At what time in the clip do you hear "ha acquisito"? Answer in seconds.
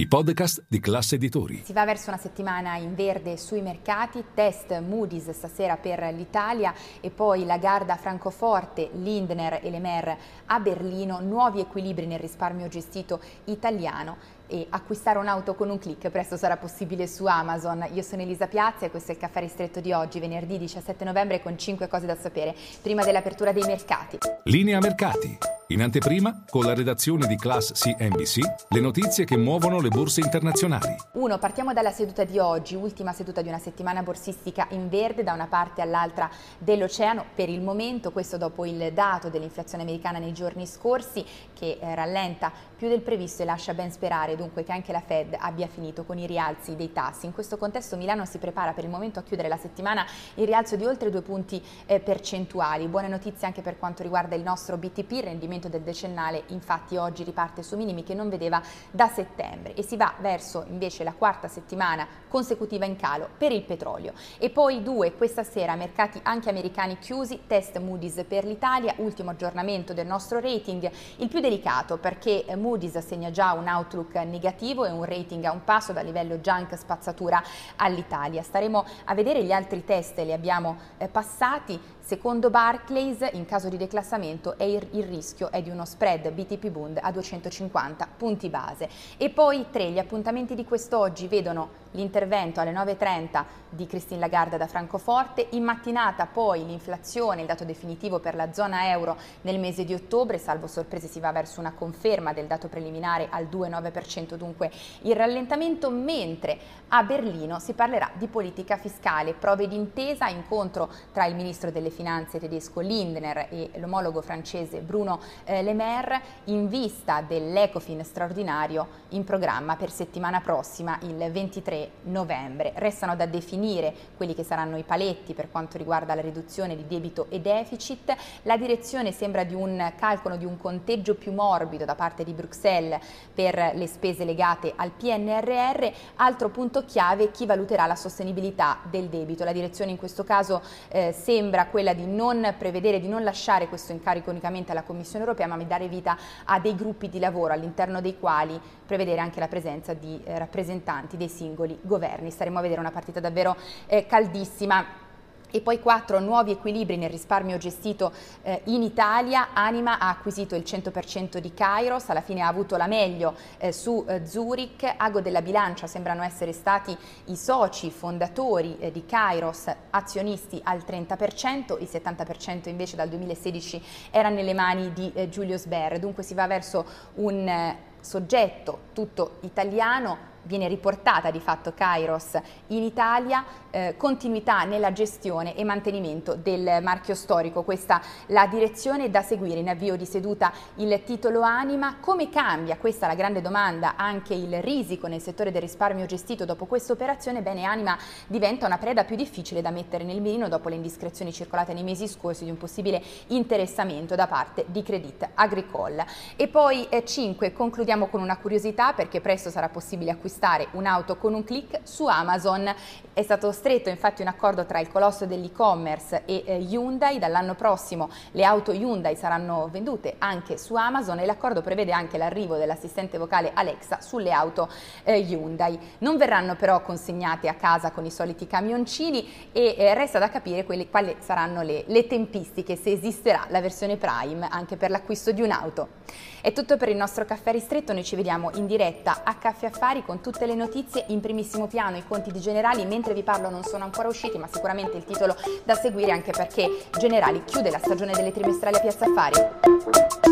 159.98-160.54